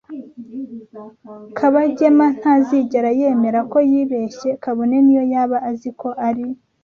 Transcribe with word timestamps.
Kabagema 1.57 2.25
ntazigera 2.39 3.09
yemera 3.19 3.59
ko 3.71 3.77
yibeshye 3.91 4.49
kabone 4.63 4.95
niyo 5.05 5.23
yaba 5.33 5.57
azi 5.69 5.89
ko 6.01 6.09
ari. 6.27 6.45